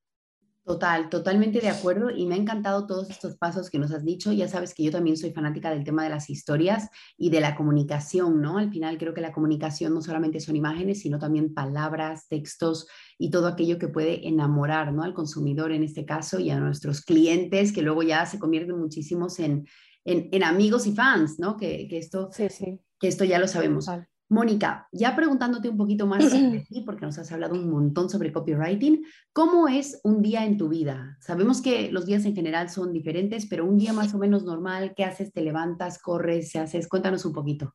Total, 0.65 1.09
totalmente 1.09 1.61
de 1.61 1.71
acuerdo 1.71 2.11
y 2.11 2.25
me 2.25 2.37
ha 2.37 2.39
encantado 2.39 2.87
todos 2.87 3.11
estos 3.11 3.37
pasos 3.37 3.69
que 3.69 3.81
nos 3.81 3.91
has 3.91 4.05
dicho. 4.05 4.31
Ya 4.31 4.47
sabes 4.47 4.75
que 4.75 4.85
yo 4.85 4.93
también 4.93 5.17
soy 5.17 5.33
fanática 5.33 5.71
del 5.71 5.83
tema 5.83 6.05
de 6.05 6.11
las 6.11 6.31
historias 6.31 6.89
y 7.17 7.31
de 7.31 7.41
la 7.41 7.57
comunicación, 7.57 8.41
¿no? 8.41 8.59
Al 8.59 8.71
final 8.71 8.97
creo 8.97 9.13
que 9.13 9.21
la 9.21 9.33
comunicación 9.33 9.93
no 9.93 10.03
solamente 10.03 10.39
son 10.39 10.55
imágenes, 10.55 11.01
sino 11.01 11.19
también 11.19 11.53
palabras, 11.53 12.29
textos 12.29 12.87
y 13.19 13.31
todo 13.31 13.49
aquello 13.49 13.77
que 13.77 13.89
puede 13.89 14.29
enamorar, 14.29 14.93
¿no? 14.93 15.03
Al 15.03 15.15
consumidor 15.15 15.73
en 15.73 15.83
este 15.83 16.05
caso 16.05 16.39
y 16.39 16.51
a 16.51 16.61
nuestros 16.61 17.01
clientes 17.01 17.73
que 17.73 17.83
luego 17.83 18.05
ya 18.05 18.25
se 18.27 18.39
convierten 18.39 18.79
muchísimos 18.79 19.41
en, 19.41 19.67
en, 20.05 20.45
amigos 20.45 20.87
y 20.87 20.95
fans, 20.95 21.41
¿no? 21.41 21.57
Que, 21.57 21.89
esto, 21.91 22.29
sí, 22.31 22.49
sí. 22.49 22.81
que 23.01 23.09
esto 23.09 23.25
ya 23.25 23.41
lo 23.41 23.49
sabemos. 23.49 23.89
Mónica, 24.33 24.89
ya 24.93 25.15
preguntándote 25.15 25.69
un 25.69 25.77
poquito 25.77 26.07
más 26.07 26.25
sobre 26.25 26.61
ti, 26.69 26.81
porque 26.81 27.05
nos 27.05 27.19
has 27.19 27.31
hablado 27.33 27.55
un 27.55 27.71
montón 27.71 28.09
sobre 28.09 28.33
copywriting, 28.33 29.05
¿cómo 29.33 29.69
es 29.69 30.01
un 30.05 30.23
día 30.23 30.47
en 30.47 30.57
tu 30.57 30.71
vida? 30.71 31.19
Sabemos 31.21 31.61
que 31.61 31.93
los 31.93 32.07
días 32.07 32.25
en 32.25 32.35
general 32.35 32.71
son 32.71 32.95
diferentes, 32.95 33.47
pero 33.47 33.67
un 33.67 33.77
día 33.77 33.93
más 33.93 34.15
o 34.15 34.19
menos 34.19 34.45
normal, 34.45 34.95
¿qué 34.97 35.05
haces? 35.05 35.33
¿Te 35.33 35.43
levantas, 35.43 36.01
corres, 36.01 36.51
se 36.51 36.59
haces? 36.59 36.89
Cuéntanos 36.89 37.27
un 37.27 37.35
poquito. 37.35 37.75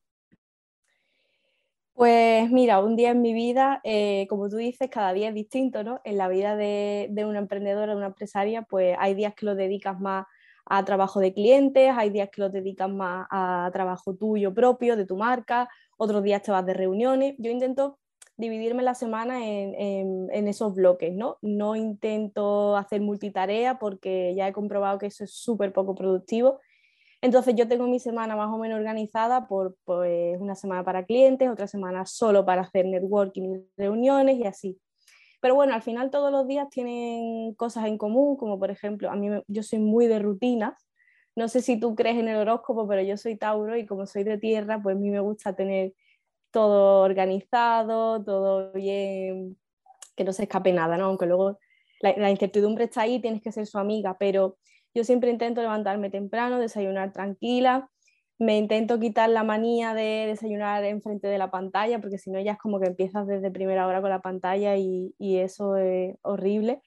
Pues 1.92 2.50
mira, 2.50 2.80
un 2.80 2.96
día 2.96 3.10
en 3.10 3.22
mi 3.22 3.32
vida, 3.32 3.80
eh, 3.84 4.26
como 4.28 4.48
tú 4.48 4.56
dices, 4.56 4.88
cada 4.90 5.12
día 5.12 5.28
es 5.28 5.34
distinto, 5.34 5.84
¿no? 5.84 6.00
En 6.04 6.16
la 6.16 6.28
vida 6.28 6.56
de, 6.56 7.08
de 7.10 7.24
una 7.24 7.38
emprendedora, 7.38 7.92
de 7.92 7.98
una 7.98 8.06
empresaria, 8.06 8.62
pues 8.62 8.96
hay 8.98 9.14
días 9.14 9.34
que 9.34 9.46
lo 9.46 9.54
dedicas 9.54 9.98
más 10.00 10.26
a 10.68 10.84
trabajo 10.84 11.20
de 11.20 11.32
clientes, 11.32 11.90
hay 11.96 12.10
días 12.10 12.28
que 12.30 12.42
lo 12.42 12.50
dedicas 12.50 12.90
más 12.90 13.26
a 13.30 13.70
trabajo 13.72 14.14
tuyo 14.14 14.52
propio, 14.52 14.96
de 14.96 15.06
tu 15.06 15.16
marca, 15.16 15.68
otros 15.98 16.22
días 16.22 16.42
te 16.42 16.50
vas 16.50 16.64
de 16.64 16.72
reuniones. 16.72 17.34
Yo 17.38 17.50
intento 17.50 17.98
dividirme 18.38 18.82
la 18.82 18.94
semana 18.94 19.44
en, 19.44 20.48
esos 20.48 20.74
bloques, 20.74 21.12
¿no? 21.12 21.36
No 21.42 21.76
intento 21.76 22.76
hacer 22.76 23.00
multitarea 23.00 23.78
porque 23.78 24.32
ya 24.34 24.48
he 24.48 24.52
comprobado 24.52 24.98
que 24.98 25.06
eso 25.06 25.24
es 25.24 25.32
súper 25.34 25.72
poco 25.72 25.94
productivo. 25.94 26.60
Entonces 27.20 27.56
yo 27.56 27.66
tengo 27.66 27.88
mi 27.88 27.98
semana 27.98 28.36
más 28.36 28.48
o 28.48 28.58
menos 28.58 28.78
organizada 28.78 29.48
por 29.48 29.76
pues, 29.84 30.40
una 30.40 30.54
semana 30.54 30.84
para 30.84 31.04
clientes, 31.04 31.50
otra 31.50 31.66
semana 31.66 32.06
solo 32.06 32.46
para 32.46 32.62
hacer 32.62 32.86
networking 32.86 33.64
reuniones 33.76 34.38
y 34.38 34.44
así. 34.44 34.80
Pero 35.40 35.56
bueno, 35.56 35.74
al 35.74 35.82
final 35.82 36.10
todos 36.10 36.30
los 36.30 36.46
días 36.46 36.68
tienen 36.70 37.54
cosas 37.54 37.86
en 37.86 37.98
común, 37.98 38.36
como 38.36 38.58
por 38.58 38.70
ejemplo, 38.70 39.10
a 39.10 39.16
mí 39.16 39.28
yo 39.48 39.62
soy 39.64 39.80
muy 39.80 40.06
de 40.06 40.20
rutinas, 40.20 40.87
no 41.38 41.46
sé 41.46 41.62
si 41.62 41.78
tú 41.78 41.94
crees 41.94 42.18
en 42.18 42.26
el 42.26 42.36
horóscopo, 42.36 42.88
pero 42.88 43.00
yo 43.00 43.16
soy 43.16 43.36
Tauro 43.36 43.76
y 43.76 43.86
como 43.86 44.06
soy 44.06 44.24
de 44.24 44.38
tierra, 44.38 44.82
pues 44.82 44.96
a 44.96 44.98
mí 44.98 45.08
me 45.08 45.20
gusta 45.20 45.54
tener 45.54 45.94
todo 46.50 47.02
organizado, 47.02 48.24
todo 48.24 48.72
bien, 48.72 49.56
que 50.16 50.24
no 50.24 50.32
se 50.32 50.42
escape 50.42 50.72
nada, 50.72 50.96
¿no? 50.96 51.06
Aunque 51.06 51.26
luego 51.26 51.60
la, 52.00 52.28
incertidumbre 52.28 52.86
está 52.86 53.02
ahí, 53.02 53.20
tienes 53.20 53.40
que 53.40 53.52
ser 53.52 53.66
su 53.68 53.78
amiga, 53.78 54.16
pero 54.18 54.58
yo 54.94 55.04
siempre 55.04 55.30
intento 55.30 55.62
levantarme 55.62 56.10
temprano, 56.10 56.58
desayunar 56.58 57.12
tranquila, 57.12 57.88
me 58.40 58.58
intento 58.58 58.98
quitar 58.98 59.30
la 59.30 59.44
manía 59.44 59.94
de 59.94 60.26
desayunar 60.26 60.84
enfrente 60.84 61.28
de 61.28 61.38
la 61.38 61.52
pantalla, 61.52 62.00
porque 62.00 62.18
si 62.18 62.32
no 62.32 62.40
ya 62.40 62.52
es 62.52 62.58
como 62.58 62.80
que 62.80 62.88
empiezas 62.88 63.28
desde 63.28 63.52
primera 63.52 63.86
hora 63.86 64.00
con 64.00 64.10
la 64.10 64.22
pantalla 64.22 64.76
y, 64.76 65.14
y 65.18 65.36
eso 65.36 65.76
es 65.76 66.16
horrible. 66.22 66.82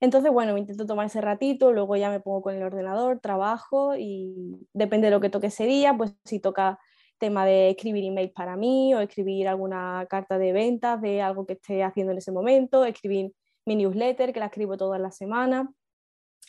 Entonces, 0.00 0.30
bueno, 0.30 0.54
me 0.54 0.60
intento 0.60 0.86
tomar 0.86 1.06
ese 1.06 1.20
ratito, 1.20 1.72
luego 1.72 1.96
ya 1.96 2.10
me 2.10 2.20
pongo 2.20 2.42
con 2.42 2.54
el 2.54 2.62
ordenador, 2.62 3.18
trabajo 3.20 3.96
y 3.96 4.66
depende 4.72 5.06
de 5.08 5.10
lo 5.12 5.20
que 5.20 5.30
toque 5.30 5.48
ese 5.48 5.66
día, 5.66 5.96
pues 5.96 6.14
si 6.24 6.38
toca 6.40 6.78
tema 7.18 7.44
de 7.44 7.70
escribir 7.70 8.04
email 8.04 8.30
para 8.30 8.56
mí 8.56 8.94
o 8.94 9.00
escribir 9.00 9.48
alguna 9.48 10.06
carta 10.08 10.38
de 10.38 10.52
ventas 10.52 11.00
de 11.02 11.20
algo 11.20 11.46
que 11.46 11.54
esté 11.54 11.82
haciendo 11.82 12.12
en 12.12 12.18
ese 12.18 12.30
momento, 12.32 12.84
escribir 12.84 13.32
mi 13.66 13.74
newsletter 13.76 14.32
que 14.32 14.40
la 14.40 14.46
escribo 14.46 14.76
todas 14.76 15.00
las 15.00 15.16
semanas. 15.16 15.66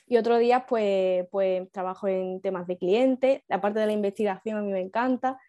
Y 0.07 0.17
otros 0.17 0.39
días 0.39 0.63
pues, 0.67 1.27
pues 1.31 1.71
trabajo 1.71 2.07
en 2.07 2.41
temas 2.41 2.67
de 2.67 2.77
clientes, 2.77 3.41
la 3.47 3.61
parte 3.61 3.79
de 3.79 3.87
la 3.87 3.93
investigación 3.93 4.57
a 4.57 4.61
mí 4.61 4.71
me 4.71 4.81
encanta, 4.81 5.39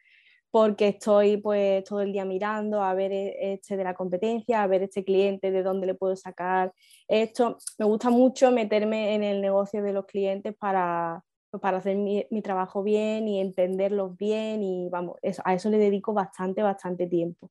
porque 0.50 0.88
estoy 0.88 1.36
pues 1.36 1.84
todo 1.84 2.00
el 2.00 2.12
día 2.12 2.24
mirando 2.24 2.82
a 2.82 2.94
ver 2.94 3.12
e, 3.12 3.52
este 3.54 3.76
de 3.76 3.84
la 3.84 3.94
competencia, 3.94 4.62
a 4.62 4.66
ver 4.66 4.82
este 4.82 5.04
cliente, 5.04 5.50
de 5.50 5.62
dónde 5.62 5.86
le 5.86 5.94
puedo 5.94 6.16
sacar 6.16 6.72
esto. 7.08 7.58
Me 7.78 7.86
gusta 7.86 8.10
mucho 8.10 8.50
meterme 8.50 9.14
en 9.14 9.22
el 9.22 9.40
negocio 9.40 9.82
de 9.82 9.92
los 9.92 10.06
clientes 10.06 10.54
para, 10.56 11.22
pues, 11.50 11.60
para 11.60 11.78
hacer 11.78 11.96
mi, 11.96 12.26
trabajo 12.42 12.82
bien 12.82 13.28
y 13.28 13.40
entenderlos 13.40 14.16
bien 14.16 14.62
y 14.62 14.88
vamos, 14.90 15.16
a 15.44 15.54
eso 15.54 15.70
le 15.70 15.78
dedico 15.78 16.12
bastante, 16.12 16.62
bastante 16.62 17.06
tiempo. 17.06 17.50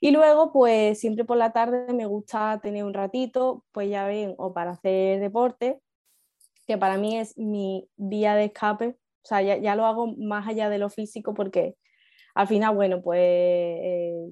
Y 0.00 0.10
luego, 0.10 0.52
pues 0.52 1.00
siempre 1.00 1.24
por 1.24 1.38
la 1.38 1.52
tarde 1.52 1.92
me 1.94 2.06
gusta 2.06 2.60
tener 2.62 2.84
un 2.84 2.94
ratito, 2.94 3.64
pues 3.72 3.88
ya 3.90 4.06
ven, 4.06 4.34
o 4.38 4.52
para 4.52 4.72
hacer 4.72 5.20
deporte, 5.20 5.80
que 6.66 6.78
para 6.78 6.98
mí 6.98 7.18
es 7.18 7.36
mi 7.38 7.88
vía 7.96 8.34
de 8.34 8.46
escape, 8.46 8.88
o 8.88 9.26
sea, 9.26 9.42
ya, 9.42 9.56
ya 9.56 9.74
lo 9.76 9.86
hago 9.86 10.08
más 10.18 10.46
allá 10.46 10.68
de 10.68 10.78
lo 10.78 10.90
físico 10.90 11.34
porque 11.34 11.76
al 12.34 12.48
final, 12.48 12.74
bueno, 12.74 13.00
pues 13.02 13.20
eh, 13.20 14.28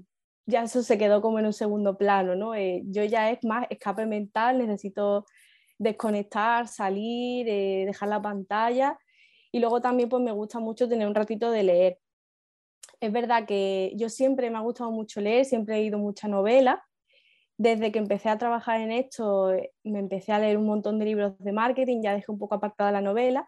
ya 0.46 0.64
eso 0.64 0.82
se 0.82 0.98
quedó 0.98 1.22
como 1.22 1.38
en 1.38 1.46
un 1.46 1.52
segundo 1.52 1.96
plano, 1.96 2.34
¿no? 2.34 2.54
Eh, 2.54 2.82
yo 2.86 3.04
ya 3.04 3.30
es 3.30 3.44
más 3.44 3.66
escape 3.70 4.06
mental, 4.06 4.58
necesito 4.58 5.24
desconectar, 5.78 6.68
salir, 6.68 7.48
eh, 7.48 7.84
dejar 7.86 8.08
la 8.08 8.22
pantalla 8.22 8.98
y 9.52 9.60
luego 9.60 9.80
también 9.80 10.08
pues 10.08 10.22
me 10.22 10.32
gusta 10.32 10.58
mucho 10.60 10.88
tener 10.88 11.06
un 11.06 11.14
ratito 11.14 11.50
de 11.50 11.62
leer. 11.62 11.98
Es 13.00 13.12
verdad 13.12 13.46
que 13.46 13.92
yo 13.96 14.08
siempre 14.08 14.50
me 14.50 14.58
ha 14.58 14.60
gustado 14.60 14.90
mucho 14.90 15.20
leer, 15.20 15.44
siempre 15.44 15.76
he 15.76 15.78
leído 15.80 15.98
mucha 15.98 16.28
novela. 16.28 16.84
Desde 17.58 17.92
que 17.92 17.98
empecé 17.98 18.28
a 18.28 18.38
trabajar 18.38 18.80
en 18.80 18.92
esto, 18.92 19.52
me 19.84 19.98
empecé 20.00 20.32
a 20.32 20.38
leer 20.38 20.56
un 20.56 20.66
montón 20.66 20.98
de 20.98 21.04
libros 21.04 21.34
de 21.38 21.52
marketing, 21.52 22.00
ya 22.02 22.14
dejé 22.14 22.32
un 22.32 22.38
poco 22.38 22.54
apartada 22.56 22.90
la 22.92 23.00
novela, 23.00 23.46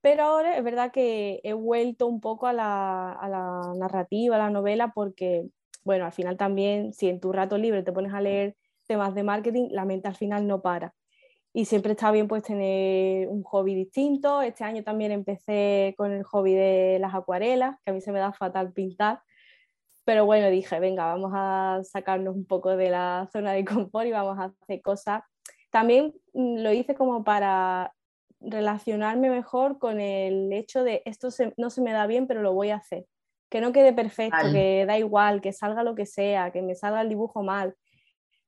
pero 0.00 0.24
ahora 0.24 0.56
es 0.56 0.64
verdad 0.64 0.92
que 0.92 1.40
he 1.44 1.52
vuelto 1.52 2.06
un 2.06 2.20
poco 2.20 2.46
a 2.46 2.52
la, 2.52 3.12
a 3.12 3.28
la 3.28 3.72
narrativa, 3.76 4.36
a 4.36 4.38
la 4.38 4.50
novela, 4.50 4.92
porque, 4.94 5.46
bueno, 5.84 6.06
al 6.06 6.12
final 6.12 6.36
también, 6.36 6.92
si 6.94 7.08
en 7.08 7.20
tu 7.20 7.32
rato 7.32 7.58
libre 7.58 7.82
te 7.82 7.92
pones 7.92 8.14
a 8.14 8.20
leer 8.20 8.56
temas 8.86 9.14
de 9.14 9.22
marketing, 9.22 9.68
la 9.70 9.84
mente 9.84 10.08
al 10.08 10.16
final 10.16 10.46
no 10.46 10.62
para. 10.62 10.94
Y 11.52 11.64
siempre 11.64 11.92
está 11.92 12.10
bien 12.12 12.28
pues 12.28 12.44
tener 12.44 13.28
un 13.28 13.42
hobby 13.42 13.74
distinto. 13.74 14.40
Este 14.42 14.64
año 14.64 14.84
también 14.84 15.12
empecé 15.12 15.94
con 15.96 16.12
el 16.12 16.22
hobby 16.24 16.54
de 16.54 16.98
las 17.00 17.14
acuarelas, 17.14 17.76
que 17.84 17.90
a 17.90 17.94
mí 17.94 18.00
se 18.00 18.12
me 18.12 18.20
da 18.20 18.32
fatal 18.32 18.72
pintar. 18.72 19.20
Pero 20.04 20.24
bueno, 20.24 20.48
dije, 20.50 20.80
venga, 20.80 21.06
vamos 21.06 21.32
a 21.34 21.80
sacarnos 21.84 22.34
un 22.34 22.46
poco 22.46 22.76
de 22.76 22.90
la 22.90 23.28
zona 23.32 23.52
de 23.52 23.64
confort 23.64 24.06
y 24.06 24.12
vamos 24.12 24.38
a 24.38 24.52
hacer 24.62 24.80
cosas. 24.82 25.22
También 25.70 26.14
mm, 26.32 26.58
lo 26.62 26.72
hice 26.72 26.94
como 26.94 27.24
para 27.24 27.92
relacionarme 28.40 29.30
mejor 29.30 29.78
con 29.78 30.00
el 30.00 30.52
hecho 30.52 30.82
de 30.82 31.02
esto 31.04 31.28
no 31.56 31.70
se 31.70 31.82
me 31.82 31.92
da 31.92 32.06
bien, 32.06 32.26
pero 32.26 32.42
lo 32.42 32.52
voy 32.52 32.70
a 32.70 32.76
hacer. 32.76 33.06
Que 33.48 33.60
no 33.60 33.72
quede 33.72 33.92
perfecto, 33.92 34.52
que 34.52 34.84
da 34.86 34.98
igual, 34.98 35.40
que 35.40 35.52
salga 35.52 35.82
lo 35.82 35.94
que 35.94 36.06
sea, 36.06 36.52
que 36.52 36.62
me 36.62 36.74
salga 36.74 37.02
el 37.02 37.08
dibujo 37.08 37.42
mal. 37.42 37.74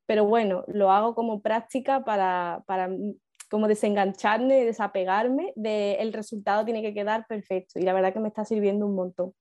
Pero 0.06 0.24
bueno, 0.26 0.64
lo 0.68 0.92
hago 0.92 1.14
como 1.14 1.42
práctica 1.42 2.04
para, 2.04 2.62
para 2.66 2.88
como 3.50 3.68
desengancharme, 3.68 4.64
desapegarme 4.64 5.52
de 5.56 5.94
el 5.94 6.12
resultado 6.12 6.64
tiene 6.64 6.82
que 6.82 6.94
quedar 6.94 7.26
perfecto. 7.26 7.78
Y 7.78 7.82
la 7.82 7.92
verdad 7.92 8.12
que 8.12 8.20
me 8.20 8.28
está 8.28 8.44
sirviendo 8.44 8.86
un 8.86 8.94
montón. 8.94 9.34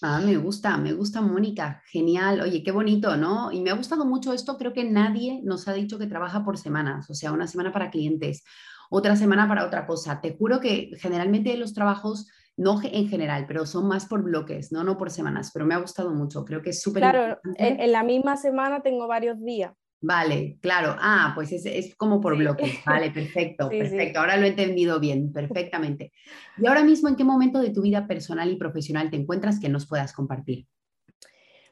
Ah, 0.00 0.20
me 0.20 0.36
gusta, 0.36 0.76
me 0.76 0.92
gusta 0.92 1.20
Mónica, 1.20 1.82
genial. 1.90 2.40
Oye, 2.40 2.62
qué 2.62 2.70
bonito, 2.70 3.16
¿no? 3.16 3.50
Y 3.50 3.60
me 3.60 3.70
ha 3.70 3.74
gustado 3.74 4.06
mucho 4.06 4.32
esto, 4.32 4.56
creo 4.56 4.72
que 4.72 4.84
nadie 4.84 5.40
nos 5.42 5.66
ha 5.66 5.72
dicho 5.72 5.98
que 5.98 6.06
trabaja 6.06 6.44
por 6.44 6.56
semanas, 6.56 7.10
o 7.10 7.14
sea, 7.14 7.32
una 7.32 7.48
semana 7.48 7.72
para 7.72 7.90
clientes, 7.90 8.44
otra 8.90 9.16
semana 9.16 9.48
para 9.48 9.66
otra 9.66 9.86
cosa. 9.86 10.20
Te 10.20 10.36
juro 10.36 10.60
que 10.60 10.90
generalmente 10.98 11.56
los 11.56 11.74
trabajos, 11.74 12.28
no 12.56 12.80
en 12.82 13.08
general, 13.08 13.46
pero 13.46 13.66
son 13.66 13.88
más 13.88 14.06
por 14.06 14.22
bloques, 14.22 14.72
no, 14.72 14.84
no 14.84 14.96
por 14.96 15.10
semanas, 15.10 15.50
pero 15.52 15.66
me 15.66 15.74
ha 15.74 15.78
gustado 15.78 16.10
mucho, 16.14 16.44
creo 16.44 16.62
que 16.62 16.70
es 16.70 16.82
súper 16.82 17.02
Claro, 17.02 17.38
en 17.56 17.92
la 17.92 18.02
misma 18.02 18.36
semana 18.36 18.80
tengo 18.80 19.06
varios 19.06 19.42
días. 19.44 19.72
Vale, 20.00 20.58
claro. 20.60 20.94
Ah, 21.00 21.32
pues 21.34 21.52
es, 21.52 21.96
como 21.96 22.20
por 22.20 22.36
bloques. 22.36 22.78
Vale, 22.86 23.10
perfecto, 23.14 23.68
perfecto. 23.68 24.20
Ahora 24.20 24.36
lo 24.36 24.44
he 24.44 24.50
entendido 24.50 25.00
bien, 25.00 25.32
perfectamente. 25.32 26.12
Y 26.56 26.66
ahora 26.66 26.84
mismo, 26.84 27.08
¿en 27.08 27.16
qué 27.16 27.24
momento 27.24 27.60
de 27.60 27.70
tu 27.70 27.82
vida 27.82 28.06
personal 28.06 28.50
y 28.50 28.56
profesional 28.56 29.10
te 29.10 29.16
encuentras 29.16 29.58
que 29.58 29.68
nos 29.68 29.88
puedas 29.88 30.12
compartir? 30.12 30.66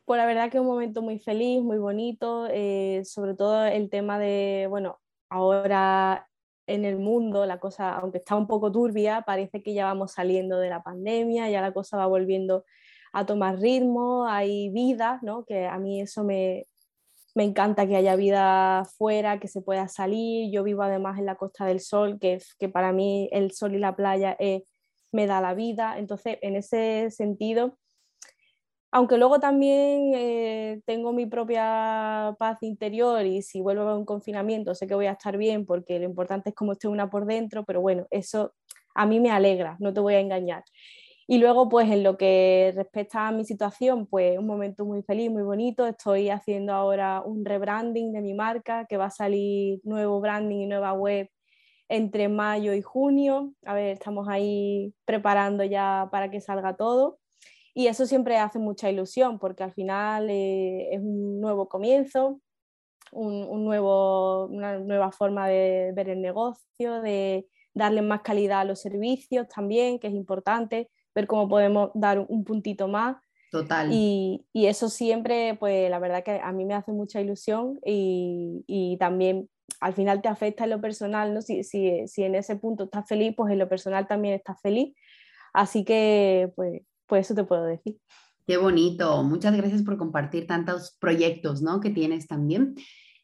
Pues 0.05 0.19
la 0.19 0.27
verdad 0.27 0.51
que 0.51 0.59
es 0.59 0.61
un 0.61 0.69
momento 0.69 1.03
muy 1.03 1.19
feliz, 1.19 1.63
muy 1.63 1.79
bonito, 1.79 2.49
eh, 2.51 3.03
sobre 3.05 3.35
todo 3.35 3.65
el 3.65 3.91
tema 3.91 4.19
de, 4.19 4.67
bueno, 4.69 5.01
ahora 5.29 6.29
en 6.67 6.85
el 6.85 6.99
mundo 6.99 7.47
la 7.47 7.59
cosa, 7.59 7.95
aunque 7.97 8.19
está 8.19 8.37
un 8.37 8.47
poco 8.47 8.73
turbia, 8.73 9.23
parece 9.27 9.63
que 9.63 9.75
ya 9.75 9.85
vamos 9.87 10.13
saliendo 10.13 10.59
de 10.59 10.71
la 10.71 10.83
pandemia, 10.83 11.49
ya 11.51 11.61
la 11.61 11.73
cosa 11.73 11.97
va 11.97 12.07
volviendo 12.07 12.65
a 13.13 13.25
tomar 13.27 13.59
ritmo, 13.59 14.27
hay 14.27 14.69
vida, 14.71 15.19
¿no? 15.23 15.45
Que 15.45 15.67
a 15.67 15.79
mí 15.79 16.01
eso 16.01 16.25
me, 16.25 16.67
me 17.35 17.45
encanta 17.45 17.87
que 17.87 17.97
haya 17.97 18.17
vida 18.17 18.85
fuera, 18.97 19.39
que 19.39 19.49
se 19.49 19.61
pueda 19.61 19.89
salir. 19.89 20.51
Yo 20.51 20.63
vivo 20.63 20.83
además 20.83 21.19
en 21.19 21.27
la 21.27 21.37
Costa 21.37 21.67
del 21.67 21.81
Sol, 21.81 22.19
que, 22.19 22.41
que 22.59 22.69
para 22.69 22.93
mí 22.93 23.29
el 23.31 23.53
sol 23.53 23.75
y 23.75 23.79
la 23.79 23.95
playa 23.95 24.37
eh, 24.39 24.65
me 25.13 25.27
da 25.27 25.41
la 25.41 25.55
vida. 25.55 25.99
Entonces, 25.99 26.39
en 26.41 26.57
ese 26.57 27.11
sentido, 27.11 27.77
aunque 28.93 29.19
luego 29.19 29.41
también 29.41 30.13
eh, 30.15 30.81
tengo 30.87 31.13
mi 31.13 31.27
propia 31.27 32.35
paz 32.39 32.63
interior 32.63 33.25
y 33.27 33.43
si 33.43 33.61
vuelvo 33.61 33.83
a 33.83 33.97
un 33.99 34.05
confinamiento 34.07 34.75
sé 34.75 34.87
que 34.87 34.95
voy 34.95 35.07
a 35.07 35.13
estar 35.13 35.37
bien 35.37 35.67
porque 35.67 35.99
lo 35.99 36.05
importante 36.05 36.51
es 36.51 36.55
cómo 36.55 36.73
esté 36.73 36.89
una 36.89 37.11
por 37.11 37.27
dentro, 37.27 37.65
pero 37.65 37.81
bueno, 37.81 38.07
eso 38.11 38.55
a 38.95 39.07
mí 39.07 39.21
me 39.21 39.31
alegra, 39.31 39.77
no 39.81 39.93
te 39.93 40.01
voy 40.01 40.15
a 40.15 40.21
engañar. 40.21 40.65
Y 41.29 41.39
luego, 41.39 41.69
pues 41.69 41.91
en 41.91 42.05
lo 42.05 42.17
que 42.17 42.73
respecta 42.77 43.27
a 43.29 43.33
mi 43.33 43.45
situación, 43.45 44.07
pues 44.07 44.39
un 44.39 44.47
momento 44.47 44.85
muy 44.85 45.03
feliz, 45.03 45.31
muy 45.31 45.43
bonito. 45.43 45.87
Estoy 45.87 46.31
haciendo 46.31 46.73
ahora 46.73 47.23
un 47.23 47.45
rebranding 47.45 48.13
de 48.13 48.21
mi 48.23 48.33
marca, 48.35 48.87
que 48.87 48.97
va 48.97 49.07
a 49.07 49.11
salir 49.11 49.81
nuevo 49.85 50.21
branding 50.21 50.61
y 50.61 50.67
nueva 50.67 50.93
web 50.93 51.29
entre 51.89 52.29
mayo 52.29 52.75
y 52.75 52.83
junio. 52.83 53.55
A 53.65 53.75
ver, 53.75 53.93
estamos 53.95 54.29
ahí 54.29 54.95
preparando 55.05 55.65
ya 55.65 56.09
para 56.13 56.31
que 56.31 56.41
salga 56.41 56.77
todo. 56.77 57.19
Y 57.79 57.89
eso 57.89 58.07
siempre 58.07 58.39
hace 58.39 58.59
mucha 58.59 58.91
ilusión, 58.91 59.39
porque 59.39 59.63
al 59.63 59.71
final 59.71 60.31
eh, 60.31 60.95
es 60.95 61.01
un 61.03 61.43
nuevo 61.43 61.69
comienzo, 61.69 62.41
un, 63.13 63.67
nuevo, 63.67 64.47
una 64.47 64.79
nueva 64.79 65.13
forma 65.13 65.47
de 65.47 65.93
ver 65.95 66.09
el 66.09 66.23
negocio, 66.23 67.03
de 67.03 67.47
darle 67.75 68.01
más 68.01 68.23
calidad 68.23 68.61
a 68.61 68.65
los 68.65 68.81
servicios 68.81 69.47
también, 69.49 69.99
que 69.99 70.07
es 70.07 70.15
importante 70.15 70.89
ver 71.15 71.27
cómo 71.27 71.51
podemos 71.51 71.91
dar 71.93 72.25
un 72.27 72.45
puntito 72.45 72.89
más. 72.89 73.19
Total. 73.51 73.91
Y, 73.93 74.47
y 74.55 74.69
eso 74.69 74.89
siempre, 74.89 75.55
pues 75.61 75.91
la 75.91 75.99
verdad 75.99 76.25
que 76.25 76.41
a 76.43 76.53
mí 76.53 76.65
me 76.65 76.73
hace 76.73 76.93
mucha 76.93 77.21
ilusión 77.21 77.79
y, 77.85 78.65
y 78.67 78.97
también 78.97 79.51
al 79.81 79.93
final 79.93 80.23
te 80.23 80.29
afecta 80.29 80.65
en 80.65 80.71
lo 80.71 80.81
personal, 80.81 81.35
¿no? 81.35 81.43
Si, 81.43 81.63
si, 81.63 82.09
si, 82.09 82.23
en 82.23 82.37
ese 82.37 82.57
punto 82.57 82.85
estás 82.85 83.07
feliz, 83.07 83.35
pues 83.37 83.53
en 83.53 83.59
lo 83.59 83.69
personal 83.69 84.07
también 84.07 84.33
estás 84.33 84.59
feliz. 84.63 84.97
Así 85.53 85.85
que, 85.85 86.51
pues, 86.57 86.81
pues 87.07 87.27
eso 87.27 87.35
te 87.35 87.45
puedo 87.45 87.65
decir. 87.65 87.99
Qué 88.47 88.57
bonito. 88.57 89.23
Muchas 89.25 89.57
gracias 89.57 89.83
por 89.83 89.97
compartir 89.97 90.47
tantos 90.47 90.97
proyectos, 91.01 91.63
¿no? 91.63 91.81
Que 91.81 91.91
tienes 91.91 92.27
también. 92.27 92.77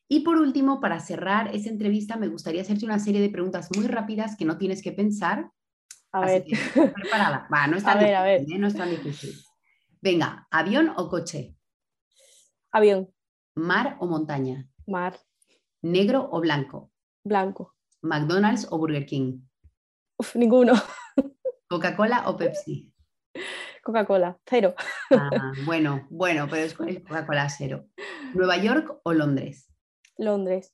Y 0.08 0.20
por 0.20 0.36
último, 0.36 0.80
para 0.80 1.00
cerrar 1.00 1.54
esa 1.54 1.70
entrevista, 1.70 2.16
me 2.16 2.28
gustaría 2.28 2.62
hacerte 2.62 2.84
una 2.84 2.98
serie 2.98 3.20
de 3.20 3.30
preguntas 3.30 3.68
muy 3.76 3.86
rápidas 3.86 4.36
que 4.36 4.44
no 4.44 4.58
tienes 4.58 4.82
que 4.82 4.92
pensar, 4.92 5.50
a 6.12 6.26
ver. 6.26 6.44
preparada. 6.74 7.48
Va, 7.52 7.66
no 7.66 7.76
es 7.76 7.84
tan 7.84 7.98
difícil, 7.98 8.54
¿eh? 8.54 8.58
no 8.58 8.66
es 8.66 8.76
tan 8.76 8.90
difícil. 8.90 9.34
Venga, 10.00 10.46
¿avión 10.50 10.92
o 10.96 11.08
coche? 11.08 11.56
Avión. 12.72 13.08
¿Mar 13.54 13.96
o 14.00 14.06
montaña? 14.06 14.68
Mar. 14.86 15.18
¿Negro 15.82 16.28
o 16.30 16.40
blanco? 16.40 16.90
Blanco. 17.24 17.76
¿McDonald's 18.02 18.66
o 18.70 18.78
Burger 18.78 19.06
King? 19.06 19.40
Uf, 20.18 20.34
ninguno. 20.36 20.74
¿Coca-Cola 21.68 22.28
o 22.28 22.36
Pepsi? 22.36 22.92
Coca-Cola, 23.82 24.38
cero. 24.46 24.74
Ah, 25.10 25.52
bueno, 25.66 26.06
bueno, 26.10 26.46
pero 26.48 26.62
es 26.62 26.74
Coca-Cola 27.08 27.48
cero. 27.48 27.86
¿Nueva 28.34 28.56
York 28.56 29.00
o 29.02 29.12
Londres? 29.12 29.68
Londres. 30.16 30.72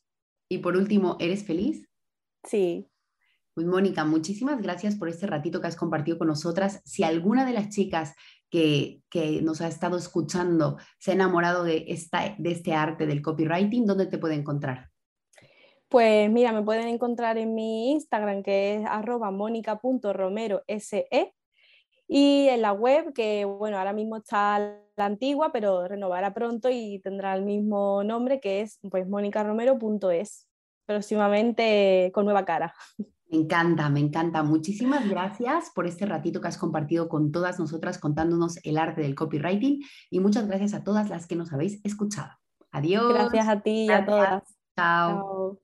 Y 0.48 0.58
por 0.58 0.76
último, 0.76 1.16
¿eres 1.18 1.44
feliz? 1.44 1.88
Sí. 2.44 2.88
Pues 3.54 3.66
Mónica, 3.66 4.04
muchísimas 4.04 4.62
gracias 4.62 4.94
por 4.94 5.08
este 5.08 5.26
ratito 5.26 5.60
que 5.60 5.66
has 5.66 5.76
compartido 5.76 6.18
con 6.18 6.28
nosotras. 6.28 6.80
Si 6.84 7.02
alguna 7.02 7.44
de 7.44 7.52
las 7.52 7.70
chicas 7.70 8.14
que, 8.50 9.02
nos 9.42 9.60
ha 9.60 9.68
estado 9.68 9.96
escuchando 9.96 10.78
se 10.98 11.10
ha 11.10 11.14
enamorado 11.14 11.64
de, 11.64 11.86
esta, 11.88 12.34
de 12.38 12.52
este 12.52 12.72
arte 12.72 13.06
del 13.06 13.22
copywriting, 13.22 13.84
¿dónde 13.84 14.06
te 14.06 14.18
puede 14.18 14.34
encontrar? 14.34 14.90
Pues 15.88 16.30
mira, 16.30 16.52
me 16.52 16.62
pueden 16.62 16.86
encontrar 16.88 17.38
en 17.38 17.54
mi 17.54 17.90
Instagram 17.92 18.42
que 18.42 18.76
es 18.76 18.86
arroba 18.86 19.30
mónica.romerose 19.30 21.08
y 22.08 22.48
en 22.48 22.62
la 22.62 22.72
web 22.72 23.12
que 23.12 23.44
bueno, 23.44 23.78
ahora 23.78 23.92
mismo 23.92 24.16
está 24.16 24.58
la 24.96 25.04
antigua, 25.04 25.52
pero 25.52 25.86
renovará 25.86 26.32
pronto 26.32 26.70
y 26.70 27.00
tendrá 27.00 27.34
el 27.36 27.44
mismo 27.44 28.02
nombre 28.02 28.40
que 28.40 28.62
es 28.62 28.80
pues 28.90 29.06
monicaromero.es, 29.06 30.48
próximamente 30.86 32.10
con 32.14 32.24
nueva 32.24 32.44
cara. 32.44 32.74
Me 33.30 33.38
encanta, 33.40 33.90
me 33.90 34.00
encanta. 34.00 34.42
Muchísimas 34.42 35.06
gracias 35.06 35.70
por 35.74 35.86
este 35.86 36.06
ratito 36.06 36.40
que 36.40 36.48
has 36.48 36.56
compartido 36.56 37.10
con 37.10 37.30
todas 37.30 37.58
nosotras 37.58 37.98
contándonos 37.98 38.58
el 38.64 38.78
arte 38.78 39.02
del 39.02 39.14
copywriting 39.14 39.82
y 40.10 40.20
muchas 40.20 40.46
gracias 40.46 40.72
a 40.72 40.82
todas 40.82 41.10
las 41.10 41.26
que 41.26 41.36
nos 41.36 41.52
habéis 41.52 41.84
escuchado. 41.84 42.32
Adiós. 42.70 43.12
Gracias 43.12 43.48
a 43.48 43.60
ti 43.60 43.84
y 43.84 43.90
a 43.90 44.06
todas. 44.06 44.42
Chao. 44.74 45.60